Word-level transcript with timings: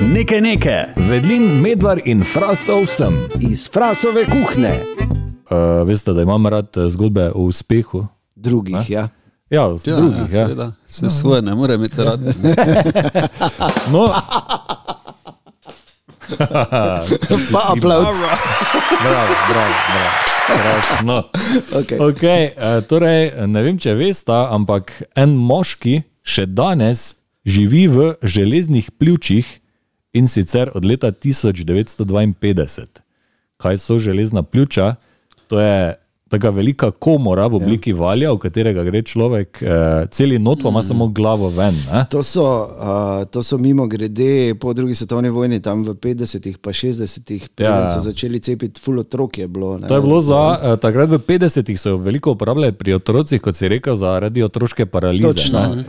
Nekaj 0.00 0.40
nekaj. 0.40 0.84
Vedlin, 0.98 1.42
medvar 1.60 2.00
in 2.04 2.20
frasov 2.24 2.86
sem. 2.86 3.14
Iz 3.42 3.70
frasove 3.70 4.24
kuhne, 4.26 4.80
Uh, 5.46 5.56
veste, 5.86 6.10
da 6.10 6.22
imam 6.22 6.46
rad 6.46 6.66
eh, 6.76 6.88
zgodbe 6.88 7.30
o 7.30 7.38
uspehu. 7.40 8.06
drugih, 8.36 8.90
ja. 8.90 9.08
Ja, 9.50 9.78
z 9.78 9.86
Ja, 9.86 9.96
drugih. 9.96 10.18
ja, 10.18 10.26
Ja, 10.32 10.46
seveda. 10.46 10.72
Vse 10.84 11.10
svoje 11.10 11.42
ne 11.42 11.54
more 11.54 11.74
imeti 11.74 12.02
rad. 12.02 12.20
No, 13.92 14.08
Pa 17.52 17.60
aplauz. 17.68 18.18
bravo, 19.02 19.34
bravo, 19.48 19.74
bravo. 19.86 20.10
Krasno. 20.46 21.22
Okay. 21.72 21.98
Okay, 22.00 22.42
uh, 22.50 22.82
torej, 22.82 23.46
ne 23.46 23.62
vem, 23.62 23.78
če 23.78 23.94
veste, 23.94 24.32
ampak 24.32 24.90
en 25.14 25.30
moški 25.30 26.02
še 26.24 26.46
danes 26.46 27.14
živi 27.44 27.86
v 27.86 28.14
železnih 28.22 28.90
pljučih 28.90 29.46
in 30.12 30.28
sicer 30.28 30.70
od 30.74 30.84
leta 30.84 31.12
1952. 31.12 32.86
Kaj 33.56 33.78
so 33.78 33.98
železna 33.98 34.42
pljuča? 34.42 34.94
To 35.48 35.60
je 35.60 35.94
taka 36.28 36.50
velika 36.50 36.90
komora 36.90 37.46
v 37.46 37.54
obliki 37.54 37.92
valja, 37.92 38.32
v 38.34 38.38
katerega 38.42 38.82
gre 38.84 39.02
človek, 39.02 39.60
uh, 39.62 40.08
celi 40.10 40.38
not 40.38 40.58
pa 40.62 40.68
ima 40.68 40.82
samo 40.82 41.06
glavo 41.08 41.48
ven. 41.48 41.74
Ne? 41.92 42.02
To 42.10 42.22
so, 42.22 42.42
uh, 42.42 43.24
to 43.30 43.42
so 43.42 43.58
mimo 43.58 43.86
grede 43.86 44.54
po 44.54 44.72
drugi 44.72 44.94
svetovni 44.94 45.30
vojni, 45.30 45.60
tam 45.62 45.84
v 45.86 45.94
50-ih, 45.94 46.58
pa 46.58 46.70
60-ih, 46.74 47.48
Ja. 47.58 47.64
ja. 47.70 47.90
so 47.90 48.00
začeli 48.00 48.40
cepiti, 48.40 48.80
full 48.80 48.98
otrok 48.98 49.38
je 49.38 49.46
bilo. 49.48 49.78
Ne? 49.78 49.88
To 49.88 49.94
je 49.94 50.02
bilo 50.02 50.20
za, 50.20 50.58
uh, 50.58 50.78
takrat 50.78 51.10
v 51.10 51.18
50-ih 51.18 51.78
so 51.80 51.94
jo 51.94 52.02
veliko 52.02 52.34
uporabljali 52.34 52.72
pri 52.72 52.98
otrocih, 52.98 53.40
kot 53.40 53.56
si 53.56 53.68
rekel, 53.68 53.96
zaradi 53.96 54.42
otroške 54.42 54.86
paralize. 54.86 55.28
Točno, 55.28 55.74
ne. 55.74 55.86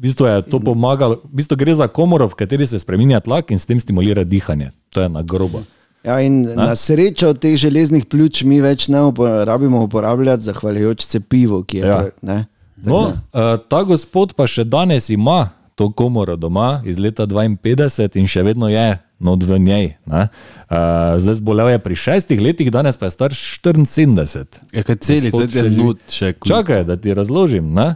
Je- 0.00 0.02
V 0.02 0.02
bistvu 0.02 0.26
je 0.26 0.42
to 0.44 0.58
pomagalo, 0.58 1.20
v 1.22 1.34
bistvu 1.34 1.56
gre 1.56 1.74
za 1.74 1.86
komoro, 1.86 2.24
v 2.26 2.34
kateri 2.34 2.66
se 2.66 2.78
spremenja 2.78 3.20
tlak 3.20 3.50
in 3.50 3.58
s 3.58 3.66
tem 3.66 3.76
stimulira 3.76 4.24
dihanje. 4.24 4.72
To 4.90 5.00
je 5.00 5.08
na 5.08 5.22
grobo. 5.22 5.62
Ja, 6.02 6.16
in 6.18 6.42
na 6.46 6.72
srečo 6.72 7.34
teh 7.34 7.52
železnih 7.54 8.06
pljuč 8.06 8.42
mi 8.42 8.56
več 8.58 8.88
ne 8.88 9.02
uporabimo 9.02 9.82
uporabljati, 9.82 10.42
zahvaljujoč 10.42 11.02
se 11.02 11.20
pivu, 11.20 11.62
ki 11.62 11.76
je 11.76 11.84
Ja. 11.84 11.94
pa, 11.94 12.04
ne. 12.22 12.46
No, 12.78 12.96
uh, 13.06 13.12
ta 13.60 13.82
gospod 13.82 14.32
pa 14.32 14.46
še 14.46 14.64
danes 14.64 15.10
ima 15.10 15.50
to 15.76 15.90
komoro 15.90 16.32
doma 16.34 16.80
iz 16.82 16.96
leta 16.96 17.26
52 17.26 18.16
in 18.16 18.26
še 18.26 18.42
vedno 18.42 18.68
je 18.68 18.98
not 19.20 19.42
v 19.42 19.58
njej. 19.58 19.96
ne. 20.06 20.28
Uh, 20.66 20.76
zdaj 21.18 21.34
zbolel 21.34 21.68
je 21.68 21.78
pri 21.78 21.94
šestih 21.94 22.40
letih, 22.40 22.70
danes 22.70 22.96
pa 22.96 23.04
je 23.04 23.10
star 23.10 23.30
74. 23.30 24.64
Ja, 24.72 24.82
kaj 24.82 24.96
celi 24.96 25.28
zdaj 25.28 25.46
še 25.46 25.52
živi. 25.62 25.76
nut 25.76 25.98
še. 26.08 26.32
Čakaj, 26.34 26.84
da 26.84 26.96
ti 26.96 27.12
razložim. 27.12 27.68
Ne? 27.70 27.94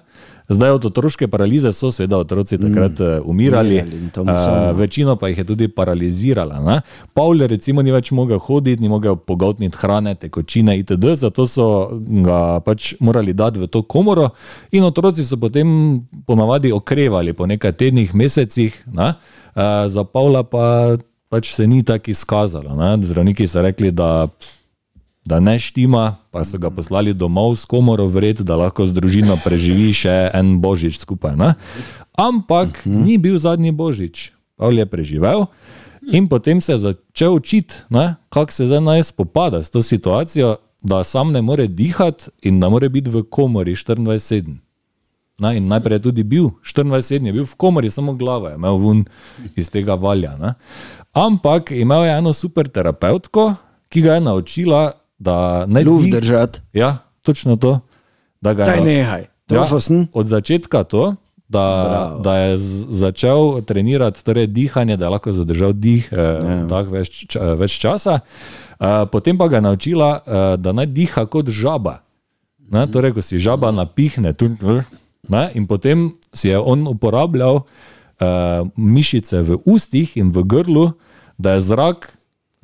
Zdaj 0.49 0.71
od 0.71 0.85
otroške 0.85 1.29
paralize 1.29 1.73
so 1.73 1.91
seveda 1.91 2.19
otroci 2.19 2.59
takrat 2.59 2.99
mm, 2.99 3.23
umirali, 3.25 3.81
umirali 3.81 4.11
masovno. 4.25 4.71
uh, 4.71 4.79
večino 4.79 5.17
pa 5.17 5.29
jih 5.29 5.39
je 5.39 5.45
tudi 5.45 5.69
paralizirala. 5.69 6.61
Ne? 6.61 6.81
Paul 7.15 7.47
recimo 7.47 7.83
ni 7.83 7.93
več 7.93 8.11
mogel 8.11 8.39
hoditi, 8.39 8.83
ni 8.83 8.89
mogel 8.89 9.17
pogotniti 9.17 9.77
hrane, 9.81 10.15
tekočine 10.15 10.79
itd., 10.79 11.15
zato 11.17 11.47
so 11.47 11.67
ga 12.01 12.61
pač 12.61 12.95
morali 13.01 13.33
dati 13.33 13.59
v 13.59 13.67
to 13.67 13.83
komoro 13.83 14.31
in 14.71 14.85
otroci 14.85 15.25
so 15.25 15.37
potem 15.41 16.03
ponavadi 16.27 16.73
okrevali 16.73 17.33
po 17.33 17.47
nekaj 17.47 17.73
tednih, 17.73 18.15
mesecih, 18.15 18.85
ne? 18.93 19.15
uh, 19.55 19.89
za 19.89 20.05
Pavla 20.05 20.45
pa 20.45 20.97
pač 21.29 21.55
se 21.55 21.67
ni 21.67 21.83
tako 21.83 22.11
izkazalo. 22.11 22.77
Ne? 22.77 22.97
Zdravniki 23.03 23.49
so 23.49 23.63
rekli, 23.63 23.91
da 23.91 24.29
da 25.25 25.41
ne 25.41 25.59
štima, 25.59 26.17
pa 26.31 26.45
so 26.45 26.59
ga 26.61 26.71
poslali 26.71 27.15
domov 27.15 27.57
s 27.57 27.65
komoro 27.65 28.07
vred, 28.07 28.45
da 28.45 28.57
lahko 28.57 28.87
z 28.87 28.93
družino 28.93 29.39
preživi 29.45 29.93
še 29.97 30.31
en 30.37 30.59
božič 30.61 31.01
skupaj. 31.01 31.37
Ne? 31.37 31.55
Ampak 32.15 32.85
ni 32.85 33.17
bil 33.19 33.41
zadnji 33.41 33.73
božič. 33.73 34.31
Pavel 34.55 34.85
je 34.85 34.87
preživel 34.87 35.47
in 36.13 36.29
potem 36.29 36.61
se 36.61 36.73
je 36.73 36.79
začel 36.79 37.35
učiti, 37.35 37.75
kako 38.29 38.53
se 38.53 38.67
zdaj 38.67 38.81
naj 38.81 39.03
spopada 39.03 39.63
s 39.63 39.71
to 39.71 39.83
situacijo, 39.83 40.57
da 40.85 41.05
sam 41.05 41.33
ne 41.33 41.41
more 41.43 41.67
dihati 41.67 42.29
in 42.43 42.61
da 42.61 42.69
more 42.69 42.89
biti 42.89 43.11
v 43.11 43.25
komori 43.25 43.73
24-7. 43.75 44.61
Na, 45.39 45.55
in 45.55 45.67
najprej 45.67 45.97
je 45.97 46.03
tudi 46.03 46.23
bil, 46.23 46.51
24 46.63 47.27
je 47.27 47.33
bil 47.33 47.45
v 47.45 47.55
komori, 47.57 47.91
samo 47.91 48.15
glavo 48.15 48.49
je 48.49 48.55
imel 48.55 48.77
ven 48.79 49.05
iz 49.57 49.71
tega 49.71 49.95
valja. 49.95 50.37
Ne. 50.37 50.55
Ampak 51.13 51.71
imel 51.71 52.05
je 52.05 52.19
eno 52.19 52.33
super 52.33 52.69
terapeutko, 52.69 53.55
ki 53.89 54.03
ga 54.03 54.15
je 54.15 54.21
naučila, 54.21 54.93
da 55.19 55.65
naj 55.67 55.85
dih- 55.85 56.13
držati. 56.13 56.61
Ja, 56.73 56.99
točno 57.23 57.57
to. 57.57 57.81
Da 58.41 58.55
ga 58.55 58.65
Daj 58.65 58.81
nehaj. 58.85 59.25
Trofosen. 59.47 60.07
od 60.13 60.27
začetka 60.27 60.85
to, 60.85 61.15
da, 61.49 61.65
da 62.21 62.37
je 62.37 62.57
začel 62.91 63.61
trenirati 63.63 64.25
torej 64.25 64.47
dihanje, 64.47 64.97
da 64.97 65.05
je 65.05 65.11
lahko 65.11 65.33
zadržal 65.33 65.73
dih 65.73 66.09
eh, 66.13 66.65
tak 66.69 66.89
več, 66.91 67.27
ča, 67.29 67.53
več 67.55 67.79
časa. 67.79 68.21
Eh, 68.81 69.07
potem 69.13 69.39
pa 69.39 69.49
ga 69.49 69.57
je 69.57 69.63
naučila, 69.63 70.21
eh, 70.27 70.57
da 70.57 70.73
naj 70.73 70.87
diha 70.87 71.27
kot 71.27 71.49
žaba. 71.49 72.01
Ne, 72.65 72.87
torej, 72.89 73.13
ko 73.13 73.23
si 73.23 73.39
žaba 73.39 73.71
napihne, 73.71 74.33
tu, 74.33 74.49
ne, 75.29 75.43
in 75.55 75.67
potem 75.69 76.17
si 76.33 76.49
je 76.49 76.59
on 76.59 76.89
uporabljal 76.89 77.61
uh, 77.61 77.67
mišice 78.77 79.45
v 79.45 79.61
ustih 79.69 80.17
in 80.17 80.33
v 80.33 80.43
grlu, 80.43 80.93
da 81.39 81.55
je 81.55 81.61
zrak 81.61 82.09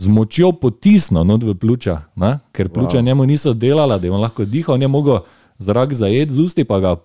z 0.00 0.08
močjo 0.08 0.52
potisnil 0.56 1.26
not 1.28 1.44
v 1.44 1.54
pljuča, 1.54 1.98
ne, 2.16 2.38
ker 2.56 2.72
pljuča 2.72 2.98
wow. 2.98 3.04
njemu 3.04 3.26
niso 3.28 3.52
delala, 3.52 3.98
da 3.98 4.06
je 4.08 4.12
on 4.12 4.20
lahko 4.20 4.44
dihal, 4.48 4.74
on 4.74 4.82
je 4.82 4.88
mogel 4.88 5.18
zrak 5.58 5.92
zajeti 5.92 6.32
z 6.32 6.40
usti, 6.40 6.64
pa 6.64 6.80
ga, 6.80 6.96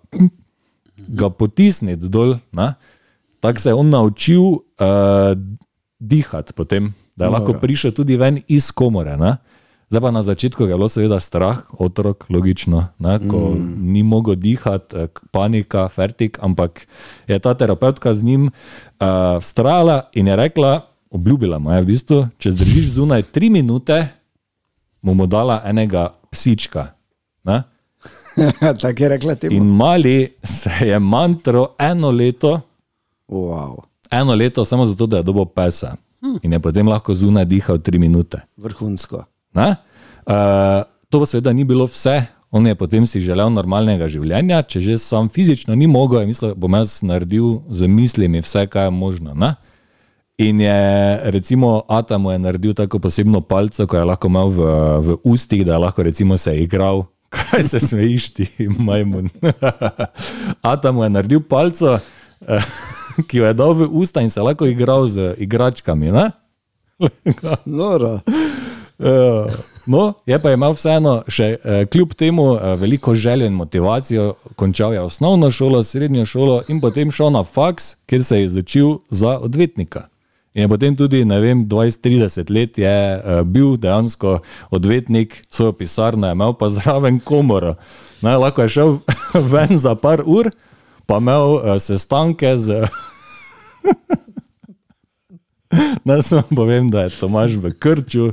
ga 1.19 1.29
potisniti 1.29 2.07
dol. 2.07 2.37
ne. 2.55 2.73
Tako 3.39 3.59
se 3.59 3.69
je 3.69 3.73
on 3.73 3.89
naučil 3.89 4.41
uh, 4.41 5.35
dihati 5.99 6.53
potem, 6.53 6.93
da 7.15 7.25
je 7.25 7.31
lahko 7.31 7.53
prišel 7.61 7.91
tudi 7.91 8.17
ven 8.17 8.39
iz 8.47 8.71
komore. 8.71 9.17
Ne. 9.17 9.37
Zdaj 9.91 10.01
pa 10.01 10.11
na 10.11 10.23
začetku 10.23 10.63
je 10.63 10.73
bilo 10.73 10.87
seveda 10.89 11.19
strah, 11.19 11.61
otrok, 11.77 12.25
logično, 12.29 12.87
ne, 12.99 13.19
ko 13.29 13.53
mm. 13.53 13.91
ni 13.91 14.01
mogel 14.03 14.33
dihati, 14.35 14.97
eh, 14.97 15.07
panika, 15.31 15.85
fertik, 15.93 16.39
ampak 16.41 16.87
je 17.27 17.37
ta 17.39 17.53
terapeutka 17.53 18.15
z 18.15 18.23
njim 18.23 18.43
uh, 18.49 19.37
vztrajala 19.37 20.09
in 20.17 20.27
je 20.27 20.35
rekla, 20.35 20.94
obljubila 21.09 21.59
mu 21.59 21.71
je 21.71 21.81
v 21.81 21.85
bistvu, 21.85 22.27
če 22.37 22.51
zdržiš 22.51 22.91
zunaj 22.97 23.23
tri 23.31 23.49
minute, 23.49 24.07
mu 25.01 25.11
bomo 25.13 25.25
dala 25.25 25.61
enega 25.65 26.13
psička. 26.31 26.91
Tako 28.81 29.03
je 29.03 29.09
rekla 29.09 29.35
temu. 29.35 29.55
In 29.55 29.65
mali 29.65 30.33
se 30.43 30.69
je 30.81 30.99
mantro 30.99 31.67
eno 31.79 32.11
leto, 32.11 32.61
Wow. 33.27 33.81
eno 34.11 34.35
leto 34.35 34.65
samo 34.65 34.85
zato, 34.85 35.05
da 35.05 35.17
je 35.17 35.23
dobil 35.23 35.45
pesa. 35.45 35.95
In 36.43 36.53
je 36.53 36.59
potem 36.59 36.87
lahko 36.87 37.13
zunaj 37.13 37.45
dihal 37.45 37.77
tri 37.77 37.99
minute. 37.99 38.41
Vrhunsko. 38.57 39.23
Ne? 39.53 39.75
Uh, 40.25 40.85
to 41.09 41.19
pa 41.19 41.25
seveda 41.25 41.53
ni 41.53 41.63
bilo 41.63 41.85
vse. 41.85 42.25
On 42.51 42.67
je 42.67 42.75
potem 42.75 43.05
si 43.05 43.21
želel 43.21 43.49
normalnega 43.49 44.07
življenja, 44.07 44.61
če 44.63 44.79
že 44.79 44.97
sam 44.97 45.29
fizično 45.29 45.75
ni 45.75 45.87
mogel, 45.87 46.21
je 46.21 46.27
mislil, 46.27 46.53
bom 46.55 46.73
jaz 46.77 47.01
naredil 47.03 47.61
z 47.69 47.87
mislimi 47.87 48.41
vse, 48.41 48.67
kar 48.67 48.87
je 48.87 48.93
možno. 48.95 49.33
Ne? 49.33 49.55
In 50.37 50.59
je 50.59 51.19
recimo 51.31 51.83
Ata 51.87 52.17
mu 52.17 52.31
je 52.31 52.39
naredil 52.39 52.73
tako 52.73 52.99
posebno 52.99 53.41
palco, 53.41 53.87
ko 53.87 53.97
je 53.97 54.03
lahko 54.03 54.27
imel 54.27 54.49
v, 54.49 54.59
v 54.99 55.17
ustih, 55.23 55.65
da 55.65 55.73
je 55.73 55.79
lahko 55.79 56.03
recimo 56.03 56.37
se 56.37 56.57
igral. 56.59 57.05
Kaj 57.35 57.63
se 57.63 57.79
smejiš 57.79 58.29
ti, 58.33 58.47
majmun? 58.79 59.29
Ata 60.61 60.91
mu 60.91 61.03
je 61.03 61.09
naredil 61.09 61.41
palco, 61.41 61.99
eh, 62.47 62.61
ki 63.27 63.37
jo 63.37 63.45
je 63.45 63.53
dal 63.53 63.73
v 63.73 63.87
usta 63.91 64.21
in 64.21 64.29
se 64.29 64.41
lahko 64.41 64.65
igral 64.65 65.07
z 65.07 65.35
igračkami. 65.37 66.11
Ne? 66.11 66.31
Noro. 67.65 68.19
Eh, 68.99 69.51
No, 69.85 70.13
je 70.25 70.37
pa 70.41 70.51
imel 70.51 70.73
vseeno, 70.73 71.19
še 71.29 71.47
eh, 71.53 71.85
kljub 71.85 72.15
temu, 72.17 72.55
eh, 72.55 72.75
veliko 72.81 73.13
željo 73.15 73.45
in 73.45 73.53
motivacijo, 73.53 74.33
končal 74.55 74.93
je 74.93 75.01
osnovno 75.01 75.51
šolo, 75.51 75.83
srednjo 75.83 76.25
šolo 76.25 76.61
in 76.67 76.81
potem 76.81 77.11
šel 77.11 77.29
na 77.29 77.43
faks, 77.43 77.95
kjer 78.05 78.23
se 78.23 78.39
je 78.39 78.45
izučil 78.45 78.97
za 79.09 79.37
odvetnika. 79.39 80.07
In 80.55 80.61
je 80.61 80.67
potem 80.71 80.95
tudi, 80.95 81.25
ne 81.27 81.39
vem, 81.43 81.65
20-30 81.67 82.51
let 82.53 82.77
je 82.79 82.87
eh, 82.87 83.43
bil 83.43 83.75
dejansko 83.77 84.39
odvetnik, 84.71 85.43
svojo 85.49 85.73
pisarno 85.75 86.27
je 86.27 86.31
imel 86.31 86.53
pa 86.55 86.69
zraven 86.69 87.19
komoro. 87.19 87.75
Ne, 88.21 88.37
lahko 88.39 88.63
je 88.63 88.69
šel 88.69 88.97
ven 89.51 89.77
za 89.77 89.95
par 89.99 90.23
ur, 90.25 90.49
pa 91.05 91.17
imel 91.19 91.59
eh, 91.59 91.79
sestanke 91.79 92.57
z. 92.57 92.87
Naj 96.07 96.23
samo 96.23 96.55
povem, 96.55 96.87
da 96.87 97.03
je 97.03 97.09
Tomaž 97.19 97.59
v 97.59 97.73
krču, 97.75 98.31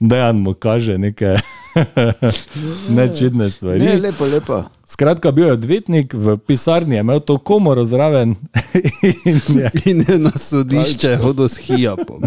da 0.00 0.32
mu 0.32 0.54
kaže 0.54 0.98
neke 0.98 1.38
nečedne 2.96 3.50
stvari. 3.50 3.84
Ne, 3.84 3.96
lepo, 3.96 4.24
lepo. 4.24 4.62
Skratka, 4.86 5.30
bil 5.30 5.46
je 5.46 5.52
odvetnik, 5.52 6.14
v 6.14 6.36
pisarni 6.46 6.94
je 6.94 7.00
imel 7.00 7.20
to 7.20 7.38
komoro 7.38 7.84
zraven 7.84 8.34
in 9.24 9.40
je 9.54 9.70
In 9.90 10.04
je 10.08 10.18
na 10.18 10.32
sodišče 10.36 11.16
hodil 11.16 11.48
s 11.48 11.58
hijapom. 11.58 12.22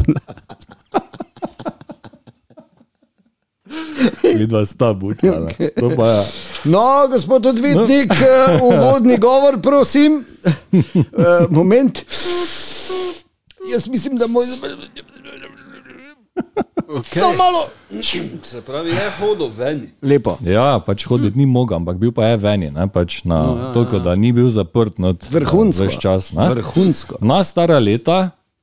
videl, 4.38 4.66
sta 4.66 4.94
butala. 4.94 5.50
To 5.80 5.92
pa 5.96 6.08
je. 6.10 6.24
No, 6.64 7.08
gospod 7.12 7.46
odvetnik, 7.46 8.10
no. 8.10 8.68
uvodni 8.68 9.18
govor, 9.18 9.62
prosim. 9.62 10.26
Uh, 10.72 10.84
moment. 11.50 12.00
Jaz 13.74 13.88
mislim, 13.88 14.18
da 14.18 14.28
moj. 14.28 14.46
Okay. 16.94 17.20
Samo 17.20 17.34
malo. 17.38 17.62
Se 18.44 18.62
pravi, 18.62 18.90
je 18.90 19.10
hodil 19.20 19.50
ven. 19.58 19.82
Lepo. 20.02 20.38
Ja, 20.46 20.80
pač 20.86 21.06
hoditi 21.10 21.38
ni 21.38 21.46
mogel, 21.50 21.80
ampak 21.82 21.98
bil 21.98 22.12
pa 22.14 22.28
je 22.30 22.38
veni, 22.38 22.70
ne, 22.74 22.86
pač 22.92 23.24
na, 23.26 23.40
no, 23.42 23.56
ja, 23.58 23.72
toliko, 23.74 24.02
da 24.04 24.14
ni 24.16 24.30
bil 24.36 24.50
zaprt 24.54 25.02
not, 25.02 25.26
Vrhunsko. 25.34 25.88
Ves 25.90 25.98
čas, 25.98 26.30
ne. 26.38 26.50
Vrhunsko. 26.54 27.18
Na 27.26 27.42
stara 27.48 27.80
leta, 27.82 28.20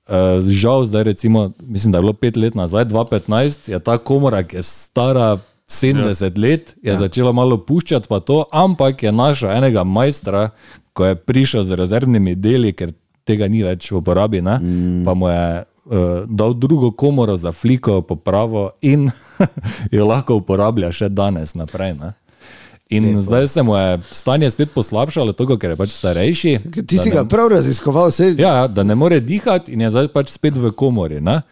uh, 0.07 0.47
žal 0.47 0.87
zdaj 0.87 1.09
recimo, 1.11 1.51
mislim, 1.59 1.93
da 1.93 1.99
je 1.99 2.07
bilo 2.07 2.15
pet 2.15 2.39
let 2.39 2.55
nazaj, 2.55 2.87
2015, 2.93 3.71
je 3.73 3.83
ta 3.83 3.99
komora, 3.99 4.45
ki 4.47 4.61
je 4.61 4.67
stara 4.69 5.33
70 5.67 6.23
ja. 6.23 6.31
let, 6.37 6.75
je 6.83 6.93
ja. 6.93 6.99
začela 6.99 7.33
malo 7.33 7.59
puščati 7.59 8.11
pa 8.11 8.21
to, 8.21 8.45
ampak 8.53 9.03
je 9.03 9.13
našla 9.13 9.59
enega 9.59 9.85
majstra, 9.85 10.51
ko 10.95 11.11
je 11.11 11.19
prišel 11.19 11.67
z 11.67 11.79
rezervnimi 11.79 12.35
deli, 12.35 12.75
ker 12.75 12.95
tega 13.27 13.47
ni 13.51 13.63
več 13.63 13.91
v 13.91 14.01
uporabi, 14.01 14.43
ne, 14.43 14.59
mm. 14.59 15.03
pa 15.07 15.15
mu 15.15 15.31
je 15.31 15.45
uh, 15.85 16.25
dal 16.27 16.55
drugo 16.55 16.91
komoro 16.91 17.37
za 17.37 17.53
fliko, 17.53 18.03
popravo 18.03 18.71
in 18.81 19.11
jo 19.97 20.07
lahko 20.07 20.41
uporablja 20.41 20.93
še 20.93 21.09
danes 21.09 21.55
naprej. 21.55 21.95
Ne. 22.01 22.13
In 22.91 23.07
Lepo. 23.07 23.23
zdaj 23.23 23.49
se 23.49 23.63
mu 23.63 23.77
je 23.77 23.99
stanje 24.11 24.51
spet 24.51 24.71
poslabšalo, 24.75 25.33
tako, 25.33 25.55
ker 25.59 25.71
je 25.71 25.77
pač 25.79 25.93
starejši. 25.95 26.59
Ti 26.87 26.99
si 26.99 27.11
ga 27.15 27.23
prav 27.25 27.53
raziskoval, 27.55 28.11
vse. 28.11 28.35
Ja, 28.39 28.67
da 28.67 28.83
ne 28.83 28.97
more 28.99 29.21
dihati 29.21 29.73
in 29.73 29.85
je 29.87 29.91
zdaj 29.95 30.09
pač 30.11 30.33
spet 30.35 30.59
v 30.59 30.73
komori. 30.75 31.21
Ne? 31.23 31.43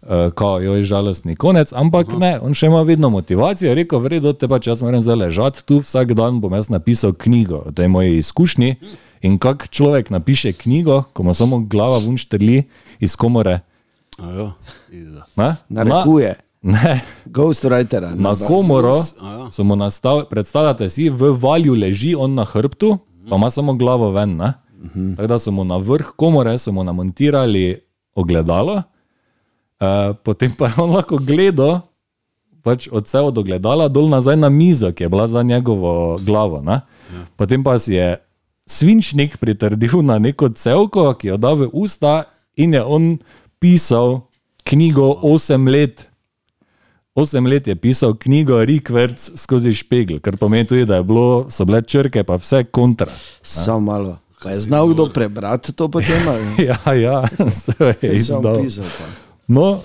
Uh, 0.00 0.32
ko 0.34 0.56
jo 0.58 0.74
je 0.80 0.88
žalostni 0.88 1.36
konec, 1.36 1.70
ampak 1.76 2.08
Aha. 2.08 2.18
ne, 2.18 2.32
on 2.40 2.56
še 2.56 2.72
ima 2.72 2.80
vedno 2.82 3.10
motivacijo. 3.12 3.74
Rekel, 3.76 4.00
vredo, 4.02 4.32
te 4.32 4.48
pač 4.50 4.66
jaz 4.66 4.82
moram 4.82 5.04
zdaj 5.04 5.18
ležati 5.28 5.62
tu, 5.62 5.78
vsak 5.84 6.16
dan 6.18 6.40
bom 6.42 6.56
jaz 6.58 6.72
napisal 6.72 7.12
knjigo 7.14 7.62
o 7.68 7.70
tej 7.70 7.86
moji 7.92 8.18
izkušnji. 8.18 8.74
In 9.22 9.36
kak 9.38 9.68
človek 9.68 10.10
napiše 10.10 10.56
knjigo, 10.56 11.04
ko 11.12 11.22
mu 11.22 11.36
samo 11.36 11.60
glava 11.60 12.00
vun 12.02 12.16
štrli 12.18 12.64
iz 12.98 13.14
komore. 13.14 13.60
Ajo, 14.20 14.52
Narekuje. 15.68 16.34
Ne. 16.62 17.00
Ghostwriter. 17.26 18.02
Na 18.16 18.34
komoro 18.48 18.92
so 19.50 19.64
mu 19.64 19.76
nastavili, 19.76 20.26
predstavljate 20.30 20.88
si, 20.88 21.10
v 21.10 21.32
valju 21.32 21.74
leži 21.74 22.14
on 22.14 22.34
na 22.34 22.44
hrbtu, 22.44 22.98
pa 23.30 23.36
ima 23.36 23.50
samo 23.50 23.74
glavo 23.74 24.10
ven. 24.10 24.40
Uh 24.40 24.46
-huh. 24.94 25.16
Tako 25.16 25.26
da 25.26 25.38
so 25.38 25.50
mu 25.50 25.64
na 25.64 25.76
vrh 25.76 26.06
komore 26.16 26.56
montirali 26.92 27.80
ogledalo, 28.14 28.74
uh, 29.80 30.16
potem 30.24 30.52
pa 30.58 30.66
je 30.66 30.72
on 30.76 30.90
lahko 30.90 31.16
gledal 31.16 31.80
pač 32.62 32.88
od 32.92 33.04
vsega 33.04 33.30
do 33.30 33.42
gledala 33.42 33.88
dol 33.88 34.08
nazaj 34.08 34.36
na 34.36 34.48
mizo, 34.48 34.92
ki 34.92 35.04
je 35.04 35.08
bila 35.08 35.26
za 35.26 35.42
njegovo 35.42 36.18
glavo. 36.26 36.60
Ne? 36.60 36.80
Potem 37.36 37.64
pa 37.64 37.78
si 37.78 37.94
je 37.94 38.16
svinčnik 38.66 39.36
pritrdil 39.36 40.02
na 40.02 40.18
neko 40.18 40.48
celko, 40.48 41.14
ki 41.14 41.28
jo 41.28 41.36
da 41.36 41.52
v 41.52 41.68
usta 41.72 42.24
in 42.56 42.74
je 42.74 42.82
on 42.84 43.18
pisal 43.60 44.20
knjigo 44.64 45.20
8 45.22 45.68
let. 45.70 46.06
Osem 47.14 47.46
let 47.46 47.66
je 47.66 47.74
pisal 47.76 48.14
knjigo 48.14 48.64
Rikverc 48.64 49.30
skozi 49.36 49.72
špegel, 49.74 50.20
kar 50.20 50.36
pomeni 50.36 50.66
tudi, 50.66 50.86
da 50.86 51.02
bilo, 51.02 51.50
so 51.50 51.66
bile 51.68 51.82
črke, 51.82 52.22
pa 52.24 52.38
vse 52.40 52.64
kontra. 52.64 53.12
Samo 53.42 53.80
malo. 53.80 54.18
Pa 54.42 54.50
je 54.50 54.58
znal 54.58 54.88
kdo 54.88 55.10
prebrati 55.12 55.72
to 55.72 55.88
potem? 55.88 56.22
ja, 56.70 56.94
ja, 56.94 57.24
se 57.50 57.94
je 58.02 58.14
izdal. 58.14 58.62
No, 59.46 59.70
uh, 59.72 59.80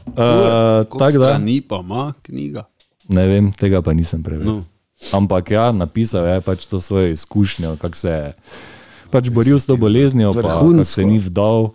tako 0.99 1.17
da. 1.17 1.37
Ni 1.37 1.61
pa 1.61 1.81
ima 1.83 2.13
knjiga. 2.21 2.63
Ne 3.09 3.27
vem, 3.27 3.51
tega 3.51 3.81
pa 3.81 3.93
nisem 3.93 4.23
prevedel. 4.23 4.53
No. 4.53 4.63
Ampak 5.11 5.51
ja, 5.51 5.71
napisal 5.71 6.25
je 6.25 6.41
pač 6.41 6.65
to 6.65 6.79
svojo 6.79 7.11
izkušnjo, 7.11 7.75
kako 7.81 7.97
se 7.97 8.09
je 8.09 8.33
pač 9.11 9.29
boril 9.29 9.59
s 9.59 9.65
to 9.65 9.75
boleznijo, 9.77 10.33
pa 10.33 10.41
kako 10.41 10.83
se 10.83 11.05
ni 11.05 11.19
vdal. 11.19 11.73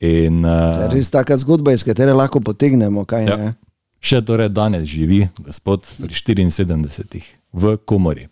In, 0.00 0.44
uh, 0.44 0.74
to 0.74 0.80
je 0.86 0.88
res 0.94 1.10
taka 1.10 1.36
zgodba, 1.36 1.74
iz 1.74 1.82
katere 1.82 2.14
lahko 2.14 2.40
potegnemo. 2.40 3.02
Kaj, 3.08 3.26
ja. 3.26 3.54
Še 3.98 4.22
torej 4.22 4.52
danes 4.54 4.86
živi 4.86 5.24
gospod 5.42 5.88
pri 5.98 6.14
74 6.14 7.22
v 7.52 7.78
komori. 7.82 8.28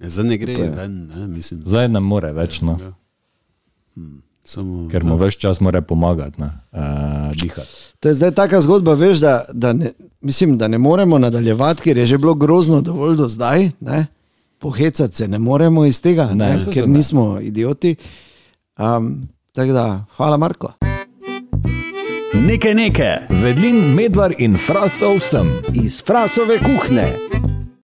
Ja, 0.00 0.12
zdaj 0.12 0.28
ne 0.28 0.38
gre 0.40 0.56
ven, 0.72 0.94
ne, 1.08 1.26
mislim. 1.28 1.60
Zdaj 1.64 1.88
ne 1.92 2.00
more 2.04 2.32
več. 2.36 2.60
No. 2.64 2.76
Ja. 2.80 2.92
Hmm. 3.96 4.22
Samo, 4.46 4.84
Ker 4.92 5.02
mu 5.02 5.16
ja. 5.16 5.24
več 5.24 5.36
čas 5.42 5.58
mora 5.64 5.80
pomagati, 5.82 6.38
uh, 6.38 7.32
dihati. 7.34 7.72
To 8.00 8.12
je 8.12 8.14
zdaj 8.14 8.30
taka 8.36 8.60
zgodba, 8.62 8.94
veš, 8.94 9.18
da, 9.24 9.32
da, 9.50 9.72
ne, 9.74 9.90
mislim, 10.22 10.54
da 10.60 10.68
ne 10.68 10.78
moremo 10.78 11.18
nadaljevati, 11.18 11.82
ker 11.82 11.98
je 11.98 12.06
že 12.06 12.18
bilo 12.22 12.36
grozno 12.38 12.78
dovolj 12.80 13.16
do 13.18 13.26
zdaj. 13.28 13.70
Ne? 13.80 14.06
Pohecati 14.62 15.16
se 15.16 15.28
ne 15.28 15.40
moremo 15.42 15.84
iz 15.84 15.98
tega, 16.00 16.30
ne, 16.34 16.52
ne, 16.54 16.72
ker 16.72 16.88
nismo 16.88 17.40
idioti. 17.42 17.96
Um, 18.78 19.28
tako 19.54 19.72
da, 19.72 20.04
hvala, 20.16 20.36
Marko. 20.36 20.72
Nekaj 22.46 22.74
nekaj, 22.74 23.16
vedlin, 23.30 23.94
medvard 23.94 24.34
in 24.38 24.56
frasov 24.56 25.18
sem 25.20 25.48
iz 25.74 26.02
frasove 26.04 26.58
kuhne. 26.58 27.06